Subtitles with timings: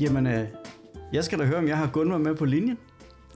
[0.00, 0.44] Jamen, øh,
[1.12, 2.78] jeg skal da høre, om jeg har Gunvar med på linjen.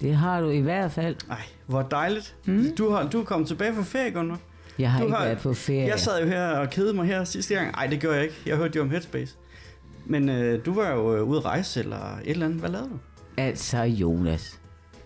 [0.00, 1.16] Det har du i hvert fald.
[1.30, 1.36] Ej,
[1.66, 2.36] hvor dejligt.
[2.46, 2.64] Mm.
[2.78, 4.38] Du, har, du er kommet tilbage fra ferie, Gunvar.
[4.78, 5.86] Jeg har Du ikke har- været på ferie.
[5.88, 7.73] Jeg sad jo her og kedede mig her sidste gang.
[7.73, 8.36] Nej, det gjorde jeg ikke.
[8.46, 9.36] Jeg hørte jo om Headspace.
[10.06, 12.61] Men øh, du var jo øh, ude at rejse eller et eller andet.
[12.61, 12.98] Hvad lavede du?
[13.36, 14.58] Altså, Jonas.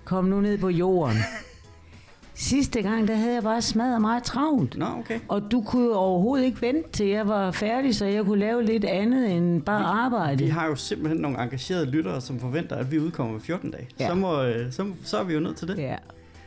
[0.04, 1.16] Kom nu ned på jorden.
[2.34, 4.76] Sidste gang, der havde jeg bare smadret meget travlt.
[4.76, 5.20] Nå, okay.
[5.28, 8.84] Og du kunne overhovedet ikke vente til jeg var færdig, så jeg kunne lave lidt
[8.84, 10.44] andet end bare arbejde.
[10.44, 13.88] Vi har jo simpelthen nogle engagerede lyttere, som forventer, at vi udkommer om 14 dage.
[14.00, 14.08] Ja.
[14.08, 15.78] Så, må, øh, så, så er vi jo nødt til det.
[15.78, 15.96] Ja,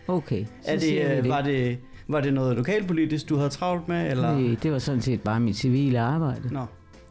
[0.08, 0.46] okay.
[0.62, 4.12] Så er vi det, øh, var, det, var det noget lokalpolitisk, du havde travlt med?
[4.12, 4.38] Eller?
[4.40, 6.54] Nej, det var sådan set bare mit civile arbejde.
[6.54, 6.66] Nå,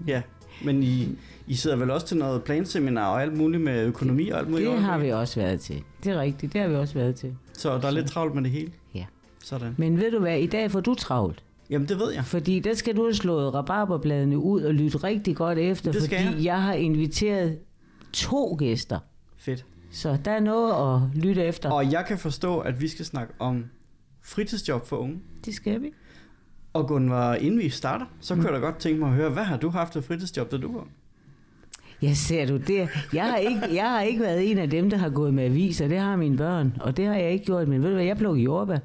[0.06, 0.22] ja.
[0.64, 1.08] Men I,
[1.46, 4.70] I sidder vel også til noget planseminar og alt muligt med økonomi og alt muligt?
[4.70, 5.82] Det har vi også været til.
[6.04, 7.34] Det er rigtigt, det har vi også været til.
[7.52, 8.72] Så der er lidt travlt med det hele?
[8.94, 9.04] Ja.
[9.44, 9.74] Sådan.
[9.78, 11.42] Men ved du hvad, i dag får du travlt.
[11.70, 12.24] Jamen, det ved jeg.
[12.24, 16.14] Fordi der skal du have slået rabarberbladene ud og lytte rigtig godt efter, Det fordi
[16.14, 16.34] jeg.
[16.38, 17.58] jeg har inviteret
[18.12, 18.98] to gæster.
[19.36, 19.64] Fedt.
[19.90, 21.70] Så der er noget at lytte efter.
[21.70, 23.64] Og jeg kan forstå, at vi skal snakke om
[24.22, 25.18] fritidsjob for unge.
[25.44, 25.90] Det skal vi.
[26.76, 29.44] Og Gunvar, inden vi starter, så kunne jeg da godt tænke mig at høre, hvad
[29.44, 30.86] har du haft af fritidsjob, da du var?
[32.02, 32.88] Ja, ser du det?
[33.12, 35.88] Jeg har, ikke, jeg har ikke været en af dem, der har gået med aviser.
[35.88, 37.68] Det har mine børn, og det har jeg ikke gjort.
[37.68, 38.78] Men ved du hvad, jeg plukkede jordbær,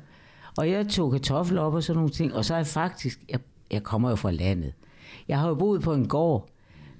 [0.57, 2.35] og jeg tog kartofler op og sådan nogle ting.
[2.35, 3.39] Og så er jeg faktisk, jeg,
[3.71, 4.73] jeg kommer jo fra landet.
[5.27, 6.49] Jeg har jo boet på en gård.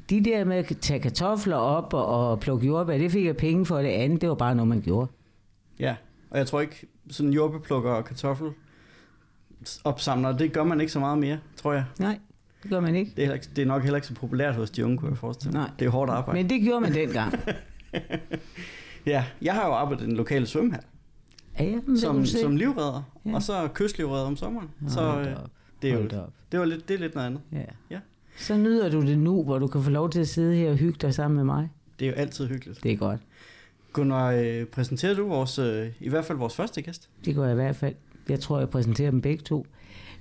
[0.10, 3.66] De der med at tage kartofler op og, og plukke jordbær, det fik jeg penge
[3.66, 3.78] for.
[3.78, 5.08] Det andet, det var bare noget, man gjorde.
[5.80, 5.96] Ja,
[6.30, 8.50] og jeg tror ikke, sådan jordbærplukker og kartoffel
[9.84, 11.86] opsamler, det gør man ikke så meget mere, tror jeg.
[12.00, 12.20] Nej,
[12.64, 13.14] det gør man ikke.
[13.18, 15.18] Det er, ikke, det er nok heller ikke så populært hos de unge, kunne jeg
[15.18, 15.62] forestille mig.
[15.62, 15.72] Nej.
[15.80, 16.42] Det er hårdt arbejde.
[16.44, 16.50] Men...
[16.50, 17.34] Det gjorde man dengang.
[19.06, 20.84] Ja, jeg har jo arbejdet i den lokale svømmehal,
[21.60, 23.36] Ja, ja, som, som livredder, ja.
[23.36, 24.70] Og så kystlivredder om sommeren.
[24.88, 25.36] så Hold øh,
[25.82, 26.08] det er jo
[26.52, 27.42] det var lidt, det er lidt noget andet.
[27.52, 27.64] Ja.
[27.90, 28.00] Ja.
[28.38, 30.76] Så nyder du det nu, hvor du kan få lov til at sidde her og
[30.76, 31.70] hygge dig sammen med mig.
[32.00, 32.84] Det er jo altid hyggeligt.
[32.84, 33.20] Det er godt.
[33.94, 37.10] Gunnar, øh, præsenterer du vores, øh, i hvert fald vores første gæst?
[37.26, 37.96] Det går jeg i hvert fald.
[38.32, 39.66] Jeg tror, jeg præsenterer dem begge to.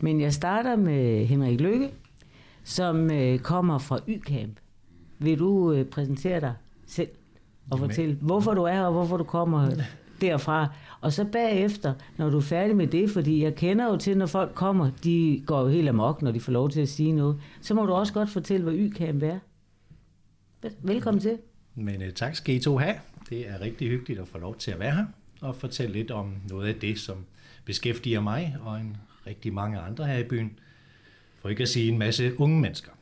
[0.01, 1.91] Men jeg starter med Henrik Lykke,
[2.65, 4.61] som øh, kommer fra Y-Camp.
[5.19, 6.55] Vil du øh, præsentere dig
[6.87, 7.09] selv
[7.71, 7.91] og Jamen.
[7.91, 9.71] fortælle, hvorfor du er her, og hvorfor du kommer
[10.21, 10.69] derfra?
[11.01, 14.27] Og så bagefter, når du er færdig med det, fordi jeg kender jo til, når
[14.27, 17.37] folk kommer, de går jo helt amok, når de får lov til at sige noget,
[17.61, 19.39] så må du også godt fortælle, hvad Y-Camp er.
[20.63, 21.39] Vel- Velkommen til.
[21.75, 22.95] Men uh, tak skal I to have.
[23.31, 25.05] Det er rigtig hyggeligt at få lov til at være her
[25.41, 27.17] og fortælle lidt om noget af det, som
[27.65, 30.59] beskæftiger mig og en rigtig mange andre her i byen.
[31.41, 32.93] For ikke at sige en masse unge mennesker.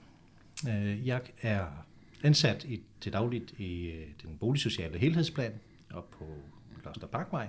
[0.68, 1.66] Øh, jeg er
[2.22, 5.52] ansat i, til dagligt i øh, den boligsociale helhedsplan
[5.94, 6.24] op på
[6.82, 7.48] Kloster Parkvej.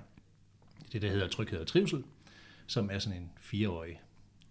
[0.91, 2.03] Det, der hedder Tryghed og Trivsel,
[2.67, 4.01] som er sådan en fireårig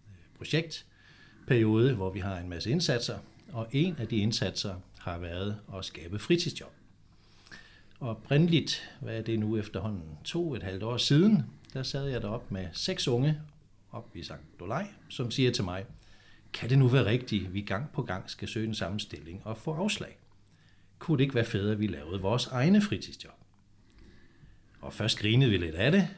[0.08, 3.18] øh, projektperiode, hvor vi har en masse indsatser.
[3.52, 6.72] Og en af de indsatser har været at skabe fritidsjob.
[8.00, 11.42] Og oprindeligt, hvad er det nu efterhånden, to et halvt år siden,
[11.74, 13.40] der sad jeg derop med seks unge
[13.92, 14.32] op i St.
[14.60, 15.86] Dolej, som siger til mig,
[16.52, 19.56] kan det nu være rigtigt, at vi gang på gang skal søge en sammenstilling og
[19.56, 20.18] få afslag?
[20.98, 23.34] Kunne det ikke være federe, at vi lavede vores egne fritidsjob?
[24.80, 26.08] Og først grinede vi lidt af det,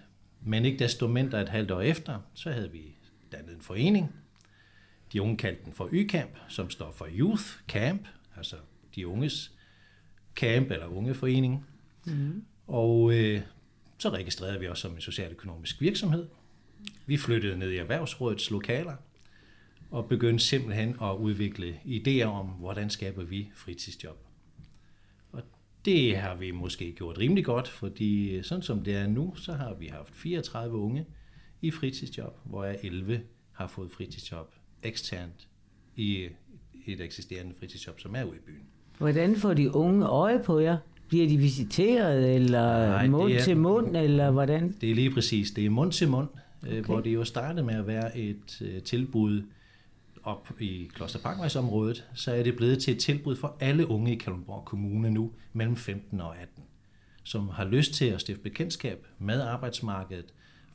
[0.41, 2.94] men ikke desto mindre et halvt år efter, så havde vi
[3.33, 4.15] dannet en forening.
[5.12, 8.56] De unge kaldte den for Y-Camp, som står for Youth Camp, altså
[8.94, 9.53] de unges
[10.34, 11.66] camp eller ungeforening.
[12.05, 12.44] Mm.
[12.66, 13.41] Og øh,
[14.00, 16.27] så registrerede vi os som en socialøkonomisk virksomhed.
[17.06, 18.97] Vi flyttede ned i Erhvervsrådets lokaler
[19.91, 24.19] og begyndte simpelthen at udvikle idéer om, hvordan skaber vi fritidsjob.
[25.33, 25.42] Og
[25.84, 29.75] det har vi måske gjort rimelig godt, fordi sådan som det er nu, så har
[29.75, 31.07] vi haft 34 unge
[31.63, 33.22] i fritidsjob, hvor jeg 11
[33.53, 35.48] har fået fritidsjob eksternt
[35.97, 36.28] i
[36.86, 38.66] et eksisterende fritidsjob, som er ude i byen.
[38.98, 40.78] Hvordan får de unge øje på jer?
[41.10, 44.74] Bliver de visiteret, eller Nej, mund er- til mund, eller hvordan?
[44.80, 45.51] Det er lige præcis.
[45.51, 46.28] Det er mund til mund,
[46.62, 46.71] okay.
[46.72, 46.83] Okay.
[46.83, 49.42] hvor det jo startede med at være et øh, tilbud
[50.22, 54.18] op i Kloster Parkvejsområdet, så er det blevet til et tilbud for alle unge i
[54.18, 56.62] Kalundborg Kommune nu, mellem 15 og 18,
[57.24, 60.24] som har lyst til at stifte bekendtskab med arbejdsmarkedet,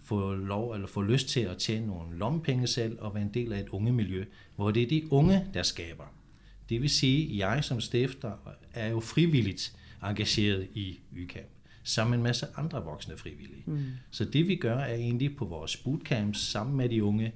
[0.03, 3.53] få lov eller få lyst til at tjene nogle lommepenge selv og være en del
[3.53, 6.03] af et unge miljø, hvor det er de unge, der skaber.
[6.69, 8.31] Det vil sige, at jeg som stifter
[8.73, 9.75] er jo frivilligt
[10.09, 11.47] engageret i YCamp,
[11.83, 13.63] sammen med en masse andre voksne frivillige.
[13.65, 13.83] Mm.
[14.11, 17.33] Så det vi gør, er egentlig på vores bootcamps sammen med de unge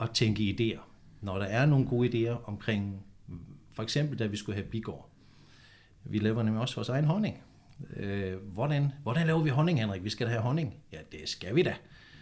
[0.00, 0.80] at tænke idéer.
[1.20, 3.04] Når der er nogle gode idéer omkring,
[3.72, 5.10] for eksempel da vi skulle have bigård.
[6.04, 7.42] Vi laver nemlig også vores egen honning.
[7.96, 10.04] Øh, hvordan, hvordan laver vi honning, Henrik?
[10.04, 10.74] Vi skal da have honning.
[10.92, 11.74] Ja, det skal vi da.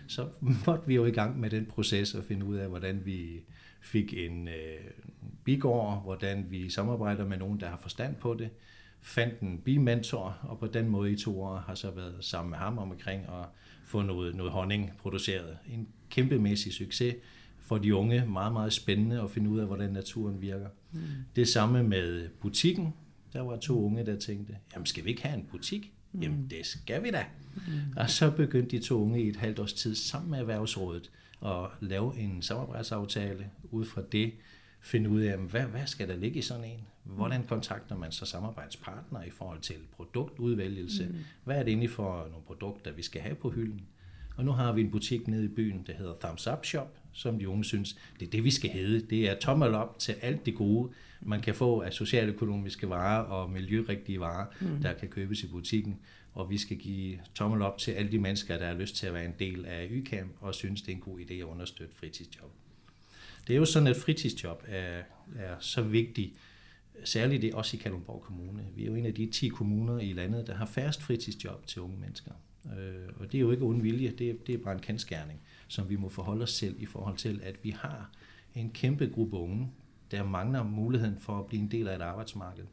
[0.09, 0.29] Så
[0.67, 3.41] måtte vi jo i gang med den proces og finde ud af, hvordan vi
[3.81, 4.55] fik en øh,
[5.45, 8.51] bigård, hvordan vi samarbejder med nogen, der har forstand på det,
[9.03, 12.59] fandt en bimentor, og på den måde i to år har så været sammen med
[12.59, 13.47] ham omkring at
[13.85, 15.59] få noget, noget honning produceret.
[15.71, 17.15] En kæmpemæssig succes
[17.59, 18.27] for de unge.
[18.27, 20.69] Meget, meget spændende at finde ud af, hvordan naturen virker.
[20.93, 21.01] Mm.
[21.37, 22.95] Det samme med butikken.
[23.33, 25.93] Der var to unge, der tænkte, jamen skal vi ikke have en butik?
[26.13, 26.23] Mm.
[26.23, 27.25] Jamen det skal vi da.
[27.55, 27.63] Mm.
[27.97, 31.11] Og så begyndte de to unge i et halvt års tid sammen med Erhvervsrådet
[31.47, 34.33] at lave en samarbejdsaftale ud fra det,
[34.81, 36.81] finde ud af, hvad, hvad skal der ligge i sådan en?
[37.05, 41.07] Hvordan kontakter man så samarbejdspartnere i forhold til produktudvælgelse?
[41.07, 41.17] Mm.
[41.45, 43.83] Hvad er det egentlig for nogle produkter, vi skal have på hylden?
[44.37, 47.39] Og nu har vi en butik nede i byen, der hedder Thumbs Up Shop, som
[47.39, 49.01] de unge synes, det er det, vi skal hedde.
[49.01, 53.51] Det er tommel op til alt det gode, man kan få af socialøkonomiske varer og
[53.51, 54.83] miljørigtige varer, mm.
[54.83, 55.99] der kan købes i butikken.
[56.33, 59.15] Og vi skal give tommel op til alle de mennesker, der har lyst til at
[59.15, 62.51] være en del af YCAM og synes, det er en god idé at understøtte fritidsjob.
[63.51, 65.03] Det er jo sådan, at fritidsjob er,
[65.37, 66.33] er så vigtigt,
[67.05, 68.67] særligt det også i Kalundborg Kommune.
[68.77, 71.83] Vi er jo en af de 10 kommuner i landet, der har færrest fritidsjob til
[71.83, 72.33] unge mennesker.
[72.67, 75.41] Øh, og det er jo ikke uden vilje, det er, det er bare en kendskærning,
[75.69, 78.11] som vi må forholde os selv i forhold til, at vi har
[78.55, 79.71] en kæmpe gruppe unge,
[80.11, 82.65] der mangler muligheden for at blive en del af et arbejdsmarked.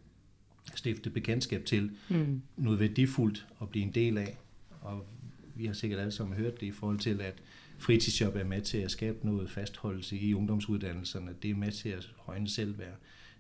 [0.76, 2.42] Stifte bekendtskab til mm.
[2.58, 4.38] noget værdifuldt at blive en del af.
[4.82, 5.06] Og
[5.56, 7.42] vi har sikkert alle sammen hørt det i forhold til, at
[7.78, 11.36] fritidsjob er med til at skabe noget fastholdelse i ungdomsuddannelserne.
[11.42, 12.98] Det er med til at højne selvværd.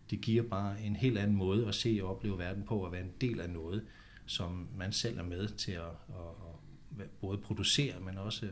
[0.09, 3.01] Det giver bare en helt anden måde at se og opleve verden på, at være
[3.01, 3.85] en del af noget,
[4.25, 8.47] som man selv er med til at, at, at både producere, men også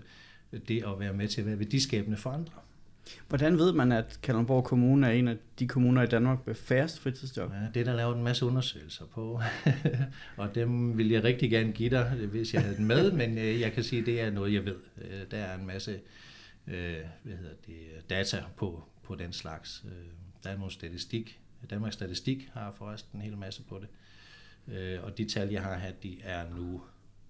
[0.68, 2.54] det at være med til at være værdiskabende for andre.
[3.28, 7.00] Hvordan ved man, at Kalundborg Kommune er en af de kommuner i Danmark med færrest
[7.00, 7.52] fritidsjob?
[7.52, 9.42] Ja, det er der lavet en masse undersøgelser på,
[10.38, 13.60] og dem vil jeg rigtig gerne give dig, hvis jeg havde den med, men øh,
[13.60, 14.76] jeg kan sige, at det er noget, jeg ved.
[15.02, 16.00] Øh, der er en masse
[16.68, 19.86] øh, hvad hedder det, data på, på den slags.
[20.44, 21.40] Der er nogle statistik.
[21.70, 23.88] Danmarks Statistik har forresten en hel masse på det.
[25.00, 26.82] Og de tal, jeg har her, de er nu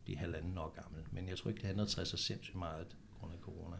[0.07, 1.03] de halvanden år gamle.
[1.11, 2.87] Men jeg tror ikke, det har ændret sig så sindssygt meget
[3.19, 3.75] grund af corona.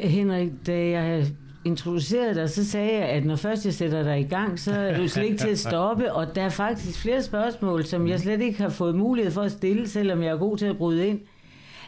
[0.00, 1.26] Henrik, da jeg
[1.64, 4.96] introducerede dig, så sagde jeg, at når først jeg sætter dig i gang, så er
[4.96, 8.40] du slet ikke til at stoppe, og der er faktisk flere spørgsmål, som jeg slet
[8.40, 11.20] ikke har fået mulighed for at stille, selvom jeg er god til at bryde ind.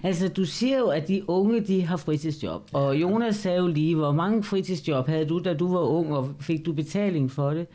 [0.03, 3.95] Altså, du siger jo, at de unge, de har fritidsjob, og Jonas sagde jo lige,
[3.95, 7.67] hvor mange fritidsjob havde du, da du var ung, og fik du betaling for det?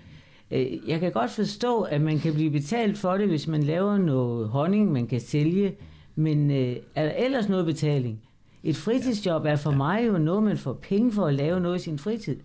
[0.52, 3.98] Øh, jeg kan godt forstå, at man kan blive betalt for det, hvis man laver
[3.98, 5.76] noget honning, man kan sælge,
[6.16, 8.20] men øh, er der ellers noget betaling?
[8.66, 11.84] Et fritidsjob er for mig jo noget, man får penge for at lave noget i
[11.84, 12.40] sin fritid.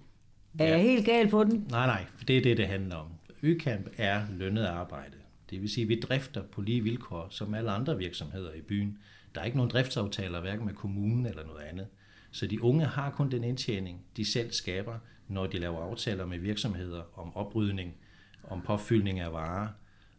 [0.59, 0.71] Er ja.
[0.71, 1.67] jeg helt gal på den?
[1.71, 3.07] Nej, nej, for det er det, det handler om.
[3.45, 5.17] Ykamp er lønnet arbejde.
[5.51, 8.99] Det vil sige, at vi drifter på lige vilkår som alle andre virksomheder i byen.
[9.35, 11.87] Der er ikke nogen driftsaftaler, hverken med kommunen eller noget andet.
[12.31, 16.39] Så de unge har kun den indtjening, de selv skaber, når de laver aftaler med
[16.39, 17.95] virksomheder om oprydning,
[18.45, 19.69] om påfyldning af varer,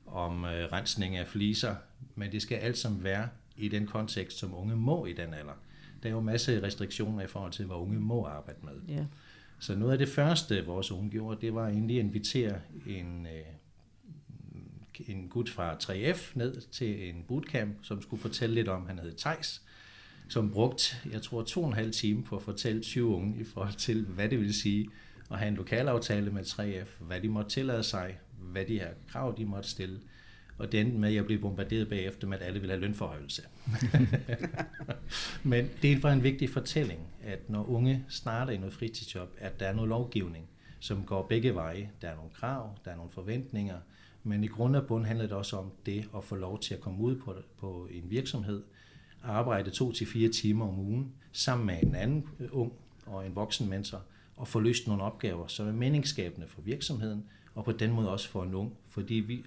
[0.05, 1.75] om øh, rensning af fliser.
[2.15, 5.53] Men det skal alt sammen være i den kontekst, som unge må i den alder
[6.03, 8.95] der er jo masse restriktioner i forhold til, hvad unge må arbejde med.
[8.95, 9.05] Ja.
[9.59, 13.43] Så noget af det første, vores unge gjorde, det var egentlig at invitere en, øh,
[15.07, 19.13] en gut fra 3F ned til en bootcamp, som skulle fortælle lidt om, han hed
[19.13, 19.61] Tejs,
[20.29, 23.43] som brugt, jeg tror, to og en halv time på at fortælle 20 unge i
[23.43, 24.89] forhold til, hvad det vil sige
[25.31, 29.35] at have en lokalaftale med 3F, hvad de måtte tillade sig, hvad de her krav,
[29.37, 29.99] de måtte stille,
[30.61, 33.41] og det endte med, at jeg blev bombarderet bagefter med, at alle ville have lønforhøjelse.
[35.43, 39.65] Men det var en vigtig fortælling, at når unge starter i noget fritidsjob, at der
[39.65, 40.45] er noget lovgivning,
[40.79, 41.89] som går begge veje.
[42.01, 43.77] Der er nogle krav, der er nogle forventninger,
[44.23, 46.81] men i grund og bund handler det også om det at få lov til at
[46.81, 48.63] komme ud på, på en virksomhed,
[49.23, 52.73] arbejde to til fire timer om ugen, sammen med en anden ung
[53.05, 54.01] og en voksen mentor,
[54.35, 58.29] og få løst nogle opgaver, som er meningsskabende for virksomheden, og på den måde også
[58.29, 59.45] for en ung, fordi vi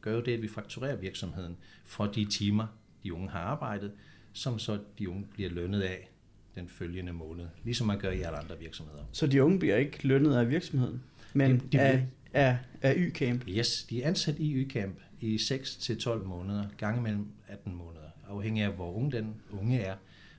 [0.00, 2.66] gør jo det, at vi fakturerer virksomheden for de timer,
[3.02, 3.92] de unge har arbejdet,
[4.32, 6.10] som så de unge bliver lønnet af
[6.54, 9.02] den følgende måned, ligesom man gør i alle andre virksomheder.
[9.12, 13.44] Så de unge bliver ikke lønnet af virksomheden, men de, de af, af, af Y-Camp?
[13.48, 18.72] Yes, de er ansat i Y-Camp i 6-12 måneder, gange mellem 18 måneder, afhængig af
[18.72, 19.96] hvor unge den unge er,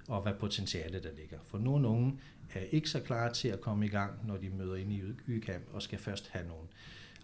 [0.08, 1.38] og hvad potentiale der ligger.
[1.48, 2.20] For nogle unge
[2.54, 5.64] er ikke så klar til at komme i gang, når de møder ind i YCamp,
[5.74, 6.68] og skal først have nogle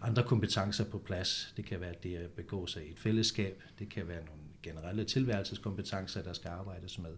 [0.02, 1.54] andre kompetencer på plads.
[1.56, 5.04] Det kan være det at begå sig i et fællesskab, det kan være nogle generelle
[5.04, 7.10] tilværelseskompetencer, der skal arbejdes med.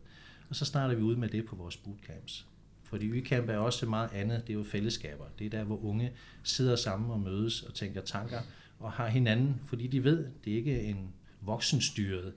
[0.48, 2.46] Og så starter vi ud med det på vores bootcamps.
[2.84, 5.24] Fordi YCamp er også meget andet, det er jo fællesskaber.
[5.38, 6.12] Det er der, hvor unge
[6.42, 8.40] sidder sammen og mødes og tænker tanker
[8.78, 12.32] og har hinanden, fordi de ved, det er ikke en voksenstyret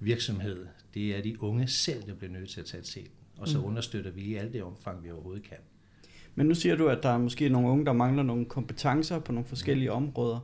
[0.00, 0.66] virksomhed.
[0.94, 3.64] Det er de unge selv, der bliver nødt til at tage et Og så mm.
[3.64, 5.58] understøtter vi i alt det omfang, vi overhovedet kan.
[6.34, 9.32] Men nu siger du, at der er måske nogle unge, der mangler nogle kompetencer på
[9.32, 10.38] nogle forskellige områder.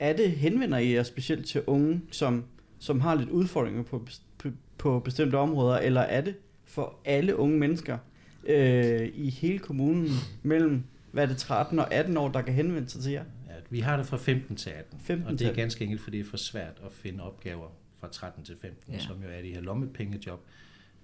[0.00, 2.44] Er det, henvender I jer specielt til unge, som,
[2.78, 4.06] som har lidt udfordringer på,
[4.38, 7.98] på, på bestemte områder, eller er det for alle unge mennesker
[8.44, 10.08] øh, i hele kommunen
[10.42, 13.24] mellem hvad er det, 13 og 18 år, der kan henvende sig til jer?
[13.48, 16.18] Ja, vi har det fra 15 til 18, 15 og det er ganske enkelt, fordi
[16.18, 17.68] det er for svært at finde opgaver
[18.00, 18.98] fra 13 til 15, ja.
[18.98, 20.40] som jo er de her lommepengejob.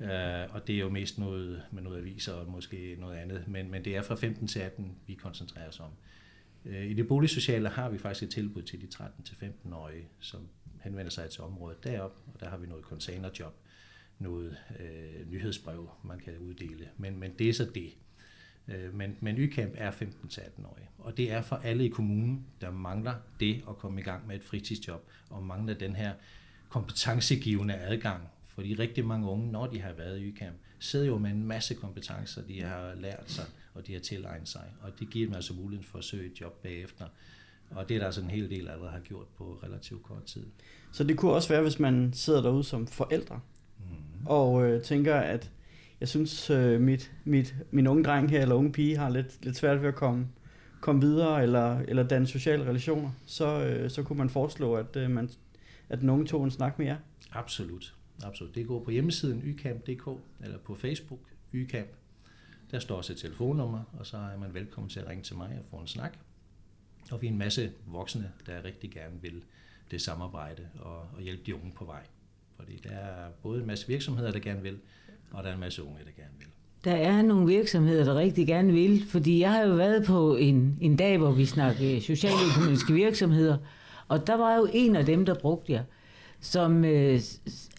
[0.01, 3.71] Uh, og det er jo mest noget med noget aviser og måske noget andet, men,
[3.71, 5.91] men det er fra 15 til 18, vi koncentrerer os om.
[6.65, 10.49] Uh, I det boligsociale har vi faktisk et tilbud til de 13-15-årige, som
[10.83, 13.55] henvender sig til området derop, og der har vi noget containerjob,
[14.19, 17.95] noget uh, nyhedsbrev, man kan uddele, men, men det er så det.
[18.69, 23.15] Uh, men, men YCamp er 15-18-årige, og det er for alle i kommunen, der mangler
[23.41, 26.13] det at komme i gang med et fritidsjob, og mangler den her
[26.69, 31.31] kompetencegivende adgang fordi rigtig mange unge, når de har været i YCamp, sidder jo med
[31.31, 33.45] en masse kompetencer, de har lært sig,
[33.75, 34.65] og de har tilegnet sig.
[34.83, 37.05] Og det giver dem altså muligheden for at søge et job bagefter.
[37.71, 40.47] Og det er der altså en hel del allerede har gjort på relativt kort tid.
[40.93, 43.41] Så det kunne også være, hvis man sidder derude som forældre,
[43.79, 44.27] mm.
[44.27, 45.51] og øh, tænker, at
[46.01, 49.57] jeg synes, øh, mit, mit, min unge dreng her, eller unge pige, har lidt, lidt
[49.57, 50.29] svært ved at komme,
[50.81, 55.11] komme videre, eller, eller danne sociale relationer, så, øh, så kunne man foreslå, at, øh,
[55.11, 55.31] man,
[55.89, 56.97] at den unge tog en snak med jer.
[57.33, 57.95] Absolut.
[58.23, 58.55] Absolut.
[58.55, 60.09] Det går på hjemmesiden ycamp.dk
[60.45, 61.21] eller på Facebook
[61.55, 61.89] ycamp.
[62.71, 65.59] Der står også et telefonnummer, og så er man velkommen til at ringe til mig
[65.59, 66.19] og få en snak.
[67.11, 69.43] Og vi er en masse voksne, der rigtig gerne vil
[69.91, 72.03] det samarbejde og, og hjælpe de unge på vej.
[72.57, 74.79] Fordi der er både en masse virksomheder, der gerne vil,
[75.31, 76.47] og der er en masse unge, der gerne vil.
[76.85, 80.79] Der er nogle virksomheder, der rigtig gerne vil, fordi jeg har jo været på en,
[80.81, 83.59] en dag, hvor vi snakkede socialøkonomiske virksomheder,
[84.09, 85.85] og der var jo en af dem, der brugte jer
[86.45, 87.21] som, øh,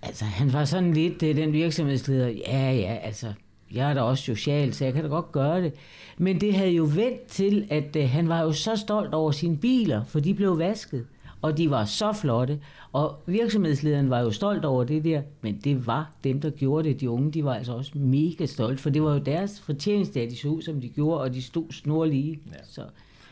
[0.01, 3.33] altså han var sådan lidt øh, den virksomhedsleder, ja ja, altså
[3.71, 5.73] jeg er da også social, så jeg kan da godt gøre det.
[6.17, 9.57] Men det havde jo vendt til, at øh, han var jo så stolt over sine
[9.57, 11.05] biler, for de blev vasket,
[11.41, 12.59] og de var så flotte.
[12.91, 17.01] Og virksomhedslederen var jo stolt over det der, men det var dem, der gjorde det.
[17.01, 20.31] De unge, de var altså også mega stolt, for det var jo deres fortjeneste, at
[20.31, 22.39] de så ud, som de gjorde, og de stod snorlige.
[22.51, 22.57] Ja.
[22.63, 22.81] Så.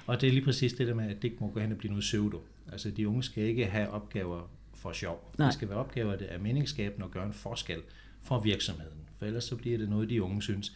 [0.07, 1.77] Og det er lige præcis det der med, at det ikke må gå hen og
[1.77, 2.37] blive noget pseudo.
[2.71, 4.49] Altså de unge skal ikke have opgaver
[4.83, 5.33] for sjov.
[5.37, 5.47] Nej.
[5.47, 7.81] Det skal være opgaver, der er meningsskabende og gøre en forskel
[8.23, 9.09] for virksomheden.
[9.17, 10.75] For ellers så bliver det noget, de unge synes,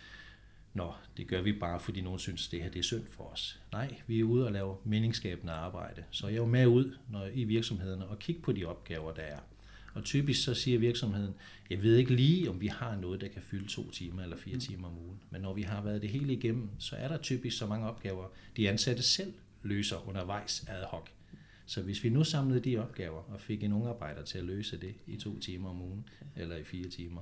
[0.73, 3.59] Nå, det gør vi bare, fordi nogen synes, det her det er synd for os.
[3.71, 6.03] Nej, vi er ude og lave meningsskabende arbejde.
[6.11, 9.21] Så jeg er jo med ud når, i virksomhederne og kigge på de opgaver, der
[9.21, 9.39] er.
[9.93, 11.33] Og typisk så siger virksomheden,
[11.69, 14.53] jeg ved ikke lige, om vi har noget, der kan fylde to timer eller fire
[14.53, 14.59] mm.
[14.59, 15.19] timer om ugen.
[15.29, 18.27] Men når vi har været det hele igennem, så er der typisk så mange opgaver,
[18.57, 19.33] de ansatte selv
[19.63, 21.09] løser undervejs ad hoc.
[21.67, 24.77] Så hvis vi nu samlede de opgaver og fik en ung arbejder til at løse
[24.77, 27.21] det i to timer om ugen, eller i fire timer,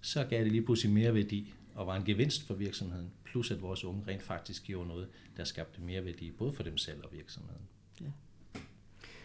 [0.00, 3.62] så gav det lige pludselig mere værdi og var en gevinst for virksomheden, plus at
[3.62, 7.12] vores unge rent faktisk gjorde noget, der skabte mere værdi, både for dem selv og
[7.12, 7.62] virksomheden.
[8.00, 8.06] Ja.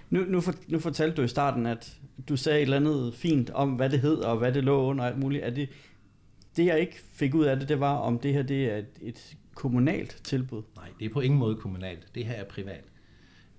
[0.10, 2.00] Nu, nu, for, nu fortalte du i starten, at
[2.30, 5.04] du sagde et eller andet fint om, hvad det hed, og hvad det lå under
[5.04, 5.44] alt muligt.
[5.44, 5.70] Er det,
[6.56, 8.90] det, jeg ikke fik ud af det, det var, om det her det er et,
[9.02, 10.64] et kommunalt tilbud?
[10.76, 12.08] Nej, det er på ingen måde kommunalt.
[12.16, 12.91] Det her er privat.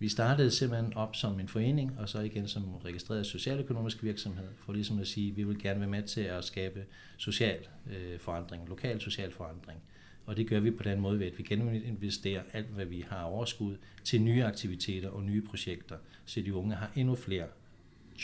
[0.02, 4.73] Vi startede simpelthen op som en forening, og så igen som registreret socialøkonomisk virksomhed, for
[4.73, 6.85] ligesom at sige, at vi vil gerne være med til at skabe
[7.16, 7.59] social
[7.90, 9.80] øh, forandring, lokal social forandring.
[10.26, 13.23] Og det gør vi på den måde ved, at vi geninvesterer alt, hvad vi har
[13.23, 17.47] overskud til nye aktiviteter og nye projekter, så de unge har endnu flere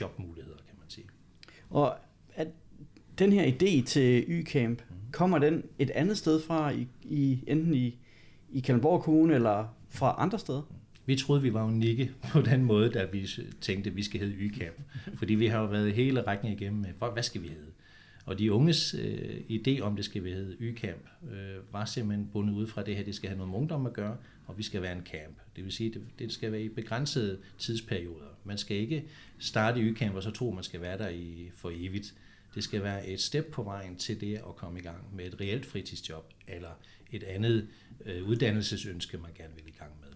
[0.00, 1.06] jobmuligheder, kan man sige.
[1.70, 1.96] Og
[2.34, 2.48] at
[3.18, 4.96] den her idé til Y-Camp, mm.
[5.12, 7.98] kommer den et andet sted fra, i, i enten i,
[8.50, 10.62] i Kalundborg Kommune eller fra andre steder?
[10.70, 10.77] Mm.
[11.08, 13.28] Vi troede, vi var unikke på den måde, da vi
[13.60, 14.80] tænkte, at vi skal hedde YCAP.
[15.14, 17.72] Fordi vi har jo været hele rækken igennem med, hvad skal vi hedde?
[18.24, 22.54] Og de unges øh, idé om, det skal vi hedde YCamp, øh, var simpelthen bundet
[22.54, 24.82] ud fra det her, det skal have noget med ungdom at gøre, og vi skal
[24.82, 25.38] være en camp.
[25.56, 28.38] Det vil sige, det, det skal være i begrænsede tidsperioder.
[28.44, 29.04] Man skal ikke
[29.38, 32.14] starte i YCamp og så tro, man skal være der i, for evigt.
[32.54, 35.40] Det skal være et step på vejen til det at komme i gang med et
[35.40, 36.70] reelt fritidsjob, eller
[37.12, 37.68] et andet
[38.04, 40.07] øh, uddannelsesønske, man gerne vil i gang med.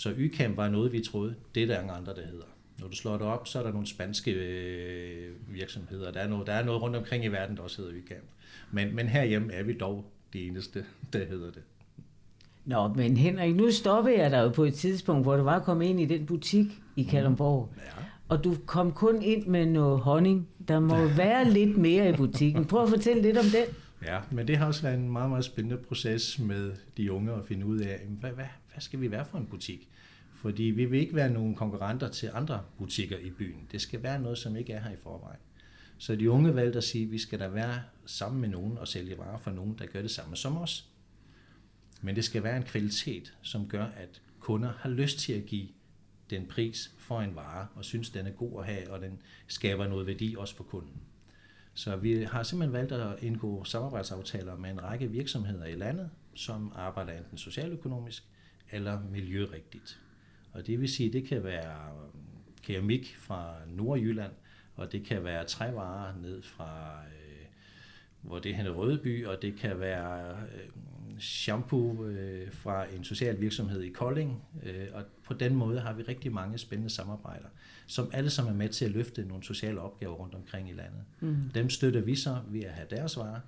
[0.00, 2.44] Så YCamp var noget, vi troede, det er der andre, der hedder.
[2.80, 6.12] Når du slår det op, så er der nogle spanske øh, virksomheder.
[6.12, 8.24] Der er, noget, der er noget rundt omkring i verden, der også hedder Vicamp.
[8.72, 11.62] Men, men herhjemme er vi dog de eneste, der hedder det.
[12.64, 15.86] Nå, men Henrik, nu stoppede jeg dig jo på et tidspunkt, hvor du var kommet
[15.86, 16.66] ind i den butik
[16.96, 17.72] i Kalundborg.
[17.76, 17.82] Ja.
[18.28, 20.48] Og du kom kun ind med noget honning.
[20.68, 22.64] Der må være lidt mere i butikken.
[22.64, 23.74] Prøv at fortælle lidt om den.
[24.06, 27.44] Ja, men det har også været en meget, meget spændende proces med de unge at
[27.44, 29.88] finde ud af, hvad, hvad, hvad skal vi være for en butik?
[30.34, 33.68] Fordi vi vil ikke være nogle konkurrenter til andre butikker i byen.
[33.72, 35.40] Det skal være noget, som ikke er her i forvejen.
[35.98, 38.88] Så de unge valgte at sige, at vi skal da være sammen med nogen og
[38.88, 40.86] sælge varer for nogen, der gør det samme som os.
[42.02, 45.68] Men det skal være en kvalitet, som gør, at kunder har lyst til at give
[46.30, 49.88] den pris for en vare, og synes, den er god at have, og den skaber
[49.88, 51.02] noget værdi også for kunden.
[51.74, 56.72] Så vi har simpelthen valgt at indgå samarbejdsaftaler med en række virksomheder i landet, som
[56.74, 58.24] arbejder enten socialøkonomisk
[58.72, 60.00] eller miljørigtigt.
[60.52, 61.74] Og det vil sige, det kan være
[62.62, 64.32] keramik fra Nordjylland,
[64.76, 67.46] og det kan være trævarer ned fra, øh,
[68.20, 70.70] hvor det er Rødeby, og det kan være øh,
[71.18, 74.42] shampoo øh, fra en social virksomhed i Kolding.
[74.62, 77.48] Øh, og på den måde har vi rigtig mange spændende samarbejder,
[77.86, 81.04] som alle sammen er med til at løfte nogle sociale opgaver rundt omkring i landet.
[81.20, 81.36] Mm.
[81.54, 83.40] Dem støtter vi så ved at have deres varer,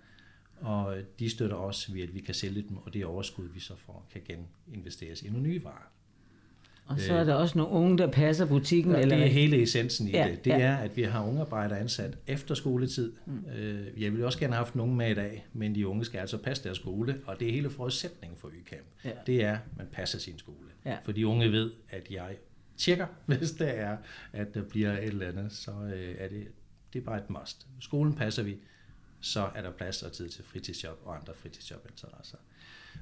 [0.63, 3.75] og de støtter også ved, at vi kan sælge dem, og det overskud, vi så
[3.87, 4.23] får, kan
[4.69, 5.93] geninvesteres i nogle nye varer.
[6.87, 8.93] Og så er der også nogle unge, der passer butikken?
[8.93, 10.45] Ja, eller det er hele essensen i Ja, det.
[10.45, 10.59] Det ja.
[10.59, 13.13] er, at vi har unge arbejdere ansat efter skoletid.
[13.27, 13.45] Mm.
[13.97, 16.39] Jeg ville også gerne have haft nogen med i dag, men de unge skal altså
[16.39, 18.87] passe deres skole, og det er hele forudsætningen for YCamp.
[19.05, 19.11] Ja.
[19.27, 20.69] Det er, at man passer sin skole.
[20.85, 20.97] Ja.
[21.05, 22.37] For de unge ved, at jeg
[22.77, 23.97] tjekker, hvis det er,
[24.33, 26.49] at der bliver et eller andet, så øh, er det,
[26.93, 27.67] det er bare et must.
[27.81, 28.57] Skolen passer vi,
[29.23, 32.39] så er der plads og tid til fritidsjob og andre fritidsjobinteresser.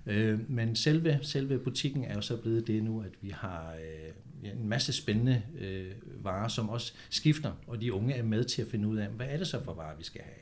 [0.06, 4.44] Øh, men selve, selve butikken er jo så blevet det nu, at vi har øh,
[4.44, 5.92] ja, en masse spændende øh,
[6.24, 9.26] varer, som også skifter, og de unge er med til at finde ud af, hvad
[9.28, 10.36] er det så for varer, vi skal have.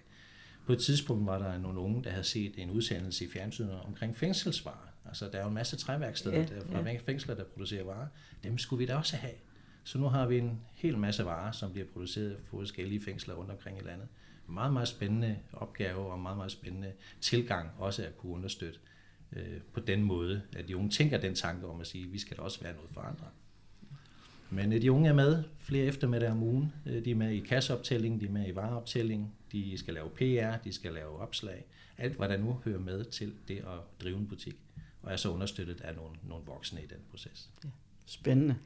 [0.66, 4.16] På et tidspunkt var der nogle unge, der havde set en udsendelse i fjernsynet omkring
[4.16, 4.88] fængselsvarer.
[5.06, 6.98] Altså, der er jo en masse træværksteder Ja, der, fra ja.
[7.06, 8.06] fængsler, der producerer varer.
[8.44, 9.34] Dem skulle vi da også have.
[9.84, 13.50] Så nu har vi en hel masse varer, som bliver produceret på forskellige fængsler rundt
[13.50, 14.08] omkring i landet.
[14.48, 18.78] Meget, meget spændende opgave og meget, meget spændende tilgang også at kunne understøtte
[19.32, 22.18] øh, på den måde, at de unge tænker den tanke om at sige, at vi
[22.18, 23.26] skal da også være noget for andre.
[24.50, 26.72] Men øh, de unge er med flere eftermiddage om ugen.
[26.86, 30.62] Øh, De er med i kasseoptælling, de er med i vareoptælling, de skal lave PR,
[30.64, 31.64] de skal lave opslag.
[31.98, 34.56] Alt, hvad der nu hører med til det at drive en butik.
[35.02, 37.50] Og er så understøttet af nogle, nogle voksne i den proces.
[37.64, 37.68] Ja.
[38.06, 38.56] Spændende.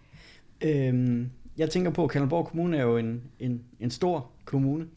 [0.61, 4.89] Øhm, jeg tænker på, at Kalundborg Kommune er jo en, en, en stor kommune.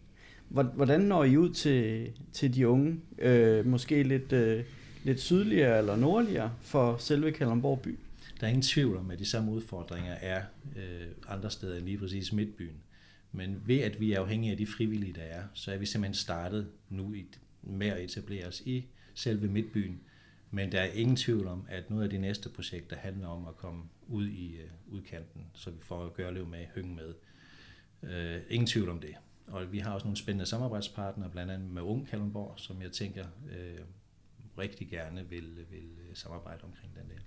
[0.50, 3.02] Hvordan når I ud til, til de unge?
[3.18, 4.64] Øh, måske lidt, øh,
[5.04, 7.98] lidt sydligere eller nordligere for selve Kalundborg by?
[8.40, 10.42] Der er ingen tvivl om, at de samme udfordringer er
[10.76, 12.76] øh, andre steder end lige præcis Midtbyen.
[13.32, 16.14] Men ved at vi er afhængige af de frivillige, der er, så er vi simpelthen
[16.14, 17.26] startet nu i,
[17.64, 20.00] med at etablere os i selve Midtbyen.
[20.52, 23.58] Men der er ingen tvivl om, at noget af de næste projekter handler om at
[23.58, 27.14] komme ud i øh, udkanten, så vi får Gørlev med, Høng med.
[28.04, 29.16] Øh, ingen tvivl om det.
[29.48, 33.26] Og vi har også nogle spændende samarbejdspartnere, blandt andet med Ung Kalundborg, som jeg tænker
[33.52, 33.80] øh,
[34.58, 37.22] rigtig gerne vil, vil øh, samarbejde omkring den der.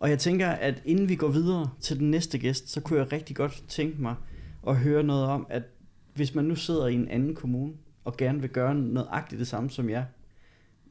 [0.00, 3.12] Og jeg tænker, at inden vi går videre til den næste gæst, så kunne jeg
[3.12, 4.14] rigtig godt tænke mig
[4.68, 5.62] at høre noget om, at
[6.14, 7.72] hvis man nu sidder i en anden kommune
[8.04, 10.04] og gerne vil gøre nøjagtigt det samme som jer,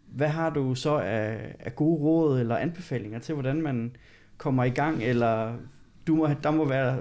[0.08, 3.96] hvad har du så af, af gode råd eller anbefalinger til, hvordan man
[4.38, 5.58] kommer i gang, eller
[6.08, 7.00] du må, der må være,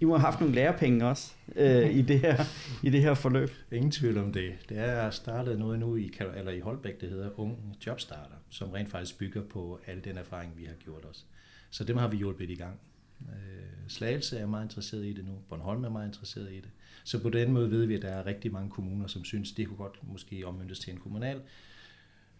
[0.00, 2.44] i må have haft nogle lærepenge også øh, i, det her,
[2.82, 3.50] i det her forløb.
[3.72, 4.52] Ingen tvivl om det.
[4.68, 8.90] Det er startet noget nu i, eller i Holbæk, det hedder Ung Jobstarter, som rent
[8.90, 11.26] faktisk bygger på al den erfaring, vi har gjort os.
[11.70, 12.80] Så dem har vi hjulpet i gang.
[13.20, 15.32] Øh, Slagelse er meget interesseret i det nu.
[15.48, 16.70] Bornholm er meget interesseret i det.
[17.04, 19.66] Så på den måde ved vi, at der er rigtig mange kommuner, som synes, det
[19.66, 21.40] kunne godt måske omvendes til en kommunal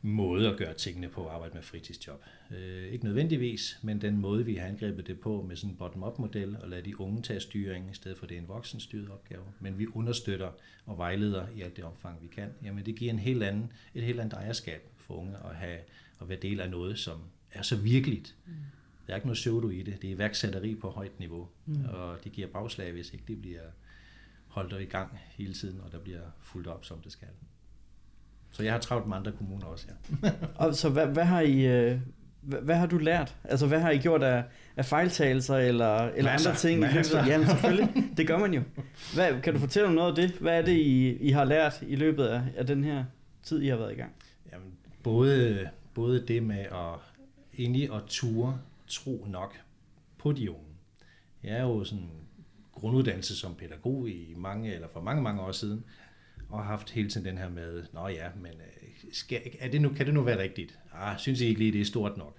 [0.02, 2.22] måde at gøre tingene på at arbejde med fritidsjob.
[2.50, 6.56] Øh, ikke nødvendigvis, men den måde, vi har angrebet det på med sådan en bottom-up-model
[6.62, 9.42] og lade de unge tage styring, i stedet for det er en voksenstyret opgave.
[9.61, 10.50] Men vi understøtter
[10.87, 12.50] og vejleder i alt det omfang, vi kan.
[12.62, 15.78] Jamen det giver en helt anden, et helt andet ejerskab for unge at, have,
[16.20, 17.20] at være del af noget, som
[17.52, 18.37] er så virkeligt.
[18.46, 18.52] Mm.
[19.06, 20.02] Der er ikke noget pseudo i det.
[20.02, 21.84] Det er iværksætteri på højt niveau, mm.
[21.84, 23.62] og det giver bagslag, hvis ikke det bliver
[24.46, 27.28] holdt i gang hele tiden, og der bliver fuldt op, som det skal.
[28.50, 29.87] Så jeg har travlt med andre kommuner også,
[30.22, 30.30] ja.
[30.66, 31.66] Og så hvad, hvad har I...
[31.66, 31.98] Øh,
[32.42, 33.34] hvad, har du lært?
[33.44, 34.44] Altså, hvad har I gjort af,
[34.76, 36.78] af fejltagelser eller, eller Masser, andre ting?
[36.78, 37.18] i løbet masser.
[37.22, 38.04] af- Jamen, selvfølgelig.
[38.16, 38.62] Det gør man jo.
[39.14, 40.30] Hvad, kan du fortælle om noget af det?
[40.40, 43.04] Hvad er det, I, I har lært i løbet af, af den her
[43.42, 44.12] tid, I har været i gang?
[44.52, 44.66] Jamen,
[45.02, 46.94] både, både det med at
[47.58, 49.54] egentlig at ture tro nok
[50.18, 50.62] på de unge.
[51.44, 52.08] Jeg er jo sådan
[52.72, 55.84] grunduddannelse som pædagog i mange, eller for mange, mange år siden,
[56.48, 59.80] og har haft hele tiden den her med, nå ja, men øh, skal, er det
[59.80, 60.78] nu, kan det nu være rigtigt?
[60.92, 62.38] Ah, synes jeg ikke lige, det er stort nok.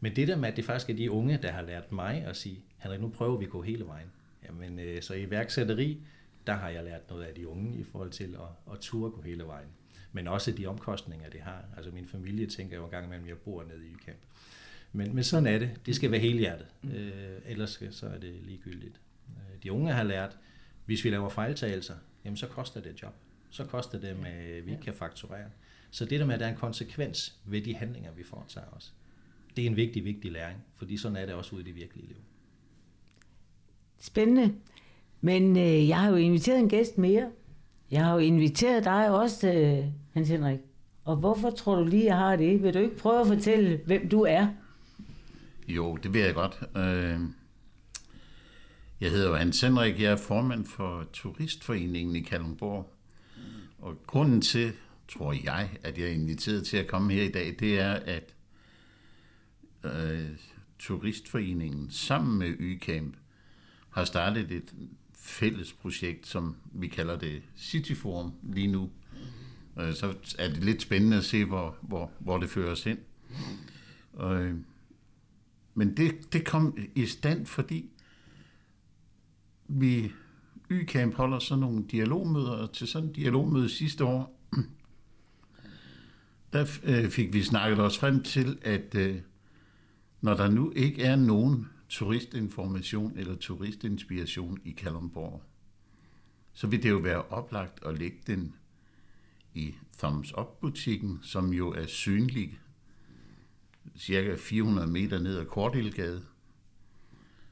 [0.00, 2.36] Men det der med, at det faktisk er de unge, der har lært mig at
[2.36, 4.08] sige, Henrik, nu prøver vi at gå hele vejen.
[4.44, 6.02] Jamen, øh, så i værksætteri,
[6.46, 9.22] der har jeg lært noget af de unge i forhold til at, at turde gå
[9.22, 9.68] hele vejen.
[10.12, 11.64] Men også de omkostninger, det har.
[11.76, 14.18] Altså min familie tænker jo en gang imellem, at jeg bor nede i Ykamp.
[14.92, 15.70] Men, men sådan er det.
[15.86, 16.66] Det skal være hele hjertet.
[16.84, 19.00] Øh, ellers så er det ligegyldigt.
[19.28, 20.38] Øh, de unge har lært,
[20.86, 23.14] hvis vi laver fejltagelser, jamen så koster det et job.
[23.50, 25.50] Så koster det, at vi ikke kan fakturere.
[25.90, 28.94] Så det der med, at der er en konsekvens ved de handlinger, vi foretager os,
[29.56, 32.06] det er en vigtig, vigtig læring, fordi sådan er det også ude i det virkelige
[32.06, 32.16] liv.
[34.00, 34.54] Spændende.
[35.20, 37.30] Men øh, jeg har jo inviteret en gæst mere.
[37.90, 40.58] Jeg har jo inviteret dig også, øh, Hans Henrik.
[41.04, 42.62] Og hvorfor tror du lige, jeg har det?
[42.62, 44.48] Vil du ikke prøve at fortælle, hvem du er?
[45.68, 46.60] Jo, det vil jeg godt.
[46.76, 47.20] Øh,
[49.00, 52.97] jeg hedder Hans Henrik, jeg er formand for Turistforeningen i Kalundborg.
[53.78, 54.72] Og grunden til,
[55.08, 58.34] tror jeg, at jeg er inviteret til at komme her i dag, det er, at
[59.84, 60.30] øh,
[60.78, 63.16] Turistforeningen sammen med YCamp
[63.90, 64.74] har startet et
[65.14, 68.90] fælles projekt, som vi kalder det City Forum lige nu.
[69.80, 72.98] Øh, så er det lidt spændende at se, hvor, hvor, hvor det fører os ind.
[74.20, 74.54] Øh,
[75.74, 77.90] men det, det kom i stand, fordi
[79.68, 80.12] vi
[80.70, 84.48] Y-Camp holder sådan nogle dialogmøder, til sådan en dialogmøde sidste år,
[86.52, 89.16] der øh, fik vi snakket os frem til, at øh,
[90.20, 95.42] når der nu ikke er nogen turistinformation eller turistinspiration i Kalundborg,
[96.52, 98.54] så vil det jo være oplagt at lægge den
[99.54, 102.58] i Thumbs Up-butikken, som jo er synlig
[103.96, 106.24] cirka 400 meter ned ad Kordelgade,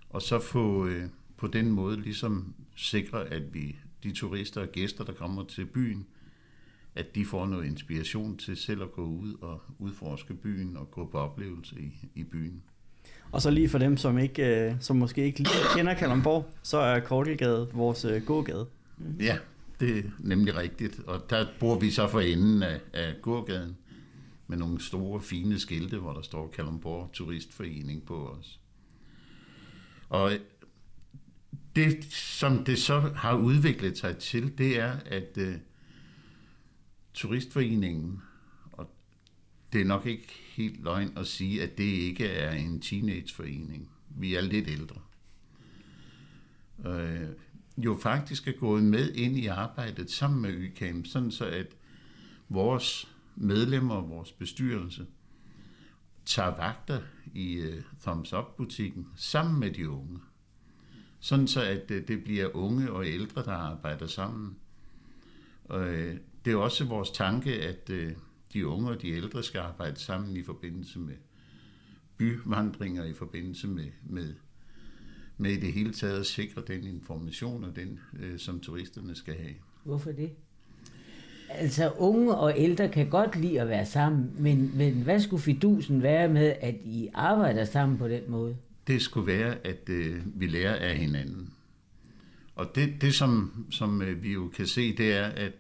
[0.09, 5.05] og så få øh, på den måde ligesom sikre, at vi, de turister og gæster,
[5.05, 6.07] der kommer til byen,
[6.95, 11.07] at de får noget inspiration til selv at gå ud og udforske byen og gå
[11.07, 12.63] på oplevelse i, i byen.
[13.33, 16.79] Og så lige for dem, som, ikke, øh, som måske ikke lige kender Kalundborg, så
[16.79, 18.67] er Kortelgade vores øh, gågade.
[18.99, 19.17] Mm.
[19.21, 19.39] Ja,
[19.81, 21.01] det er nemlig rigtigt.
[21.07, 23.77] Og der bor vi så for enden af, af gågaden
[24.47, 28.61] med nogle store, fine skilte, hvor der står Kalundborg Turistforening på os.
[30.09, 30.33] Og
[31.77, 35.55] det, som det så har udviklet sig til, det er, at øh,
[37.15, 38.23] Turistforeningen,
[38.73, 38.91] og
[39.73, 43.91] det er nok ikke helt løgn at sige, at det ikke er en teenageforening.
[44.09, 45.01] Vi er lidt ældre.
[46.87, 47.29] Øh,
[47.79, 51.67] jo faktisk er gået med ind i arbejdet sammen med YCAM, sådan så at
[52.49, 55.07] vores medlemmer og vores bestyrelse
[56.25, 57.01] tager vagter
[57.35, 60.19] i øh, Thumbs Up-butikken sammen med de unge.
[61.21, 64.57] Sådan så, at øh, det bliver unge og ældre, der arbejder sammen.
[65.65, 68.13] Og øh, det er også vores tanke, at øh,
[68.53, 71.15] de unge og de ældre skal arbejde sammen i forbindelse med
[72.17, 74.35] byvandringer, i forbindelse med, med,
[75.37, 78.01] med i det hele taget at sikre den information, og den,
[78.39, 79.55] som turisterne skal have.
[79.85, 80.31] Hvorfor det?
[81.49, 86.03] Altså, unge og ældre kan godt lide at være sammen, men, men hvad skulle fidusen
[86.03, 88.57] være med, at I arbejder sammen på den måde?
[88.87, 91.55] Det skulle være, at øh, vi lærer af hinanden.
[92.55, 95.53] Og det, det som, som øh, vi jo kan se, det er, at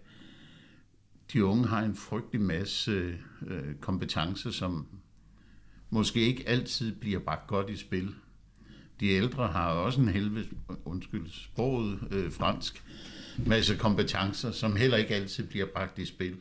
[1.32, 4.86] de unge har en frygtelig masse øh, kompetencer, som
[5.90, 8.14] måske ikke altid bliver bragt godt i spil.
[9.00, 10.48] De ældre har også en helvede,
[10.84, 12.84] undskyld, sproget øh, fransk,
[13.46, 16.36] masse kompetencer, som heller ikke altid bliver bragt i spil.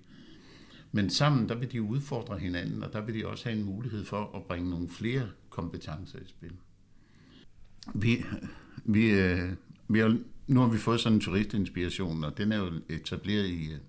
[0.92, 4.06] Men sammen, der vil de udfordre hinanden, og der vil de også have en mulighed
[4.06, 6.52] for at bringe nogle flere kompetencer i spil.
[7.94, 8.26] Vi,
[8.86, 9.52] vi, øh,
[9.88, 13.72] vi har, nu har vi fået sådan en turistinspiration, og den er jo etableret i,
[13.72, 13.80] øh,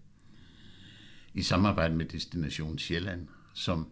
[1.35, 3.87] i samarbejde med Destination Sjælland, som,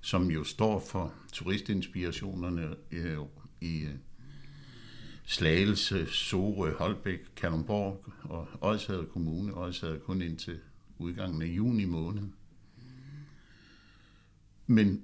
[0.00, 3.18] som jo står for turistinspirationerne øh,
[3.60, 3.94] i øh,
[5.26, 9.54] Slagelse, Sorø, Holbæk, Kalundborg og Odshavet Kommune.
[9.54, 10.58] Odshavet kun indtil
[10.98, 12.22] udgangen af juni måned.
[14.66, 15.02] Men,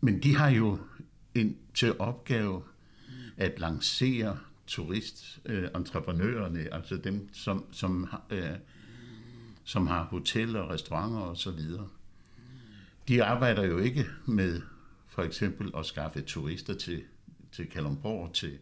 [0.00, 0.78] men de har jo
[1.34, 2.62] en, til opgave
[3.36, 8.50] at lancere turistentreprenørerne, øh, altså dem, som, som, øh,
[9.64, 11.88] som har hoteller, restauranter og så videre.
[13.08, 14.60] De arbejder jo ikke med
[15.08, 17.02] for eksempel at skaffe turister til,
[17.52, 18.58] til Kalundborg, til,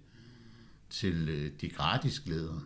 [0.91, 2.61] til øh, de gratis glæder.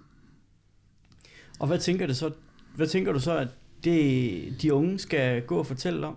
[1.61, 2.33] Og hvad tænker, du så,
[2.75, 3.49] hvad tænker du så, at
[3.85, 6.17] det, de unge skal gå og fortælle om?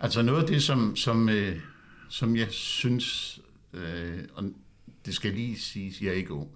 [0.00, 1.60] Altså noget af det, som, som, øh,
[2.08, 3.40] som jeg synes,
[3.74, 4.44] øh, og
[5.06, 6.50] det skal lige siges, jeg er ikke ung.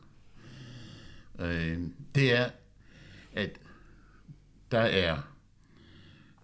[1.38, 1.80] Øh,
[2.14, 2.50] det er,
[3.32, 3.60] at
[4.70, 5.34] der er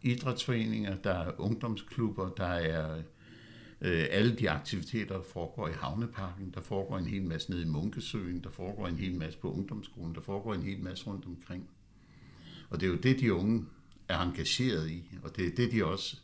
[0.02, 3.02] idrætsforeninger, der er ungdomsklubber, der er
[3.80, 7.66] øh, alle de aktiviteter, der foregår i Havneparken, der foregår en hel masse nede i
[7.66, 11.70] Munkesøen, der foregår en hel masse på ungdomsskolen, der foregår en hel masse rundt omkring.
[12.70, 13.66] Og det er jo det, de unge
[14.08, 16.16] er engageret i, og det er det, de også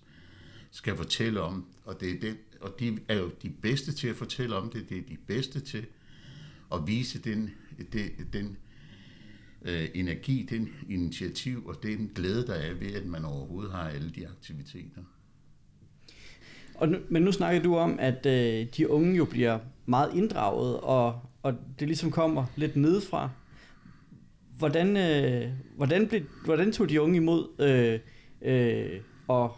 [0.71, 4.17] skal fortælle om, og, det er det, og de er jo de bedste til at
[4.17, 5.87] fortælle om det, det er de bedste til
[6.73, 7.51] at vise den,
[7.93, 8.57] den, den
[9.63, 14.11] øh, energi, den initiativ og den glæde, der er ved, at man overhovedet har alle
[14.11, 15.03] de aktiviteter.
[16.75, 20.81] Og nu, men nu snakker du om, at øh, de unge jo bliver meget inddraget,
[20.81, 23.31] og, og det ligesom kommer lidt nedefra.
[24.59, 28.01] Hvordan, øh, hvordan, blev, hvordan tog de unge imod øh,
[28.43, 29.57] øh, og,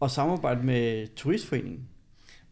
[0.00, 1.88] og samarbejde med turistforeningen?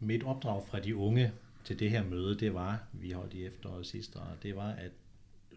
[0.01, 1.33] Mit opdrag fra de unge
[1.65, 4.91] til det her møde, det var, vi holdt i efteråret sidste år, det var, at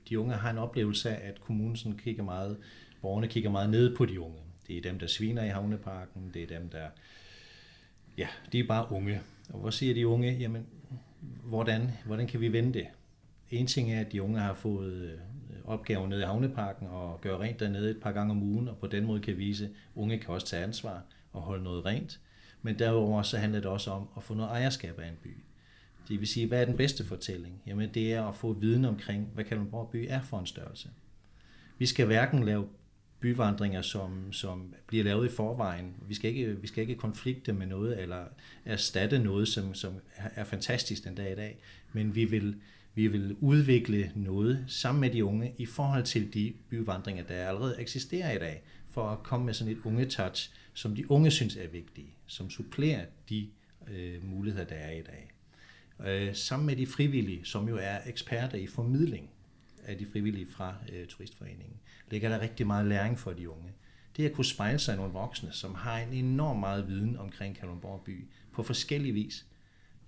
[0.09, 2.57] de unge har en oplevelse af, at kommunen sådan kigger meget,
[3.01, 4.39] borgerne kigger meget ned på de unge.
[4.67, 6.87] Det er dem, der sviner i havneparken, det er dem, der,
[8.17, 9.21] ja, de er bare unge.
[9.49, 10.65] Og hvor siger de unge, jamen,
[11.43, 12.87] hvordan, hvordan kan vi vende det?
[13.51, 15.19] En ting er, at de unge har fået øh,
[15.65, 18.87] opgaven nede i havneparken og gøre rent dernede et par gange om ugen, og på
[18.87, 22.19] den måde kan vise, at unge kan også tage ansvar og holde noget rent.
[22.61, 25.37] Men derudover så handler det også om at få noget ejerskab af en by.
[26.07, 27.61] Det vil sige, hvad er den bedste fortælling?
[27.67, 30.89] Jamen det er at få viden omkring, hvad Kalundborg by er for en størrelse.
[31.77, 32.67] Vi skal hverken lave
[33.19, 35.95] byvandringer, som, som bliver lavet i forvejen.
[36.07, 38.25] Vi skal, ikke, vi skal ikke konflikte med noget, eller
[38.65, 41.59] erstatte noget, som, som er fantastisk den dag i dag.
[41.93, 42.55] Men vi vil,
[42.95, 47.75] vi vil udvikle noget sammen med de unge i forhold til de byvandringer, der allerede
[47.79, 51.55] eksisterer i dag, for at komme med sådan et unge touch, som de unge synes
[51.55, 53.49] er vigtige, som supplerer de
[53.87, 55.31] øh, muligheder, der er i dag
[56.07, 59.29] øh, sammen med de frivillige, som jo er eksperter i formidling
[59.85, 61.79] af de frivillige fra øh, Turistforeningen,
[62.11, 63.71] ligger der rigtig meget læring for de unge.
[64.17, 67.57] Det at kunne spejle sig i nogle voksne, som har en enorm meget viden omkring
[67.57, 69.45] Kalundborg by på forskellige vis,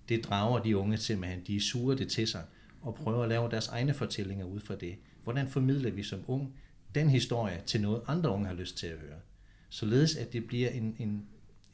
[0.08, 2.44] det drager de unge simpelthen, de suger det til sig
[2.82, 4.96] og prøver at lave deres egne fortællinger ud fra det.
[5.24, 6.54] Hvordan formidler vi som ung
[6.94, 9.18] den historie til noget, andre unge har lyst til at høre?
[9.72, 11.26] Således at det bliver en, en,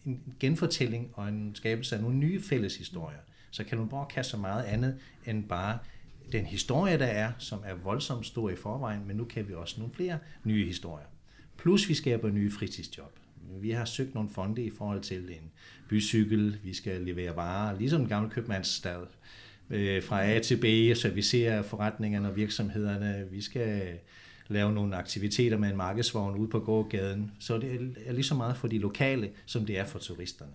[0.07, 3.19] en genfortælling og en skabelse af nogle nye fælles historier.
[3.51, 5.79] Så Kalundborg kan så meget andet end bare
[6.33, 9.75] den historie, der er, som er voldsomt stor i forvejen, men nu kan vi også
[9.79, 11.07] nogle flere nye historier.
[11.57, 13.19] Plus vi skaber nye fritidsjob.
[13.61, 15.51] Vi har søgt nogle fonde i forhold til en
[15.89, 19.07] bycykel, vi skal levere varer, ligesom en gammel købmandsstad,
[19.71, 23.27] øh, fra A til B, så vi ser forretningerne og virksomhederne.
[23.31, 23.99] Vi skal
[24.49, 27.33] lave nogle aktiviteter med en markedsvogn ude på gågaden.
[27.39, 30.53] Så det er lige så meget for de lokale, som det er for turisterne.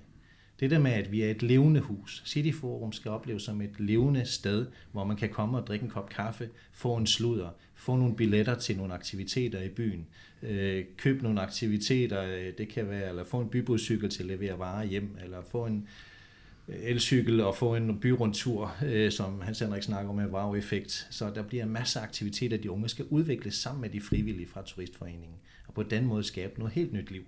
[0.59, 2.23] Det der med, at vi er et levende hus.
[2.25, 5.89] City Forum skal opleves som et levende sted, hvor man kan komme og drikke en
[5.89, 10.07] kop kaffe, få en sludder, få nogle billetter til nogle aktiviteter i byen,
[10.43, 14.59] øh, købe nogle aktiviteter, øh, det kan være, eller få en bybudcykel til at levere
[14.59, 16.12] varer hjem, eller få en øh,
[16.67, 18.75] elcykel og få en byrundtur,
[19.09, 21.07] som Hans Henrik snakker om med wow-effekt.
[21.11, 24.61] Så der bliver masser af aktiviteter, de unge skal udvikle sammen med de frivillige fra
[24.65, 27.23] Turistforeningen, og på den måde skabe noget helt nyt liv.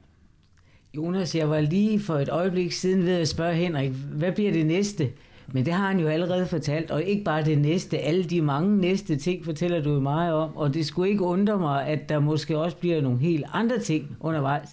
[0.93, 4.65] Jonas, jeg var lige for et øjeblik siden ved at spørge Henrik, hvad bliver det
[4.65, 5.11] næste?
[5.53, 8.77] Men det har han jo allerede fortalt, og ikke bare det næste, alle de mange
[8.77, 12.57] næste ting fortæller du mig om, og det skulle ikke undre mig, at der måske
[12.57, 14.69] også bliver nogle helt andre ting undervejs.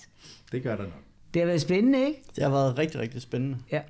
[0.53, 0.92] Det gør der nok.
[1.35, 2.22] Det har været spændende, ikke?
[2.37, 3.57] Det har været rigtig, rigtig spændende.
[3.72, 3.81] Ja.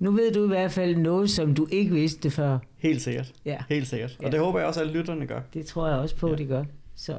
[0.00, 2.58] Nu ved du i hvert fald noget, som du ikke vidste før.
[2.78, 3.32] Helt sikkert.
[3.44, 3.58] Ja.
[3.68, 4.16] Helt sikkert.
[4.18, 4.30] Og Ja.
[4.30, 5.40] det håber jeg også, at alle lytterne gør.
[5.54, 6.34] Det tror jeg også på, Ja.
[6.36, 6.64] de gør.
[6.94, 7.16] Så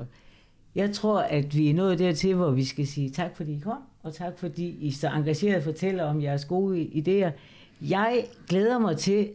[0.75, 3.77] jeg tror, at vi er nået dertil, hvor vi skal sige tak, fordi I kom,
[4.03, 7.31] og tak, fordi I så engageret fortæller om jeres gode idéer.
[7.89, 9.29] Jeg glæder mig til,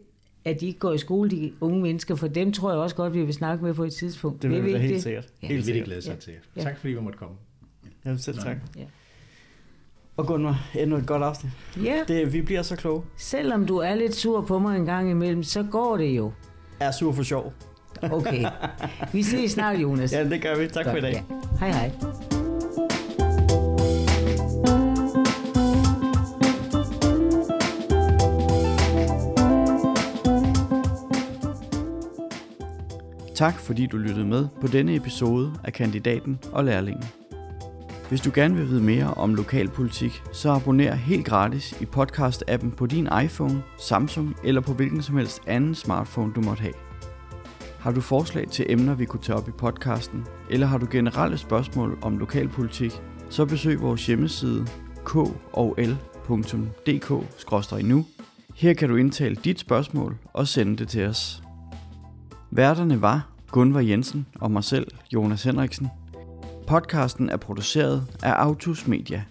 [0.45, 3.15] at de ikke går i skole, de unge mennesker, for dem tror jeg også godt,
[3.15, 4.43] vi vil snakke med på et tidspunkt.
[4.43, 5.03] Det vil vi da helt det?
[5.03, 5.29] sikkert.
[5.43, 5.47] Ja.
[5.47, 5.85] Helt Det vil de sikkert.
[5.87, 6.19] glæde sig Ja.
[6.21, 6.33] til.
[6.57, 6.61] Ja.
[6.63, 7.35] Tak fordi vi måtte komme.
[8.05, 8.57] Ja, selv tak.
[8.77, 8.83] Ja.
[10.16, 11.52] Og Gunnar, endnu et godt afsnit.
[11.85, 13.02] Ja, Det, vi bliver så kloge.
[13.16, 16.33] selvom du er lidt sur på mig en gang imellem, så går det jo.
[16.81, 17.52] Er sur for sjov.
[18.02, 18.44] Okay.
[19.12, 20.12] Vi ses snart, Jonas.
[20.12, 20.66] Ja, det gør vi.
[20.68, 21.12] Tak for i dag.
[21.12, 21.22] Ja.
[21.61, 21.90] Hej hej.
[33.35, 37.05] Tak fordi du lyttede med på denne episode af Kandidaten og Lærlingen.
[38.09, 42.87] Hvis du gerne vil vide mere om lokalpolitik, så abonner helt gratis i podcast-appen på
[42.87, 46.75] din iPhone, Samsung eller på hvilken som helst anden smartphone du måtte have.
[47.79, 51.38] Har du forslag til emner, vi kunne tage op i podcasten, eller har du generelle
[51.38, 52.92] spørgsmål om lokalpolitik,
[53.31, 54.66] så besøg vores hjemmeside
[55.05, 55.64] kol.dk-nu.
[58.55, 61.42] Her kan du indtale dit spørgsmål og sende det til os.
[62.51, 65.88] Værterne var Gunvar Jensen og mig selv, Jonas Henriksen.
[66.66, 69.24] Podcasten er produceret af Autus Media.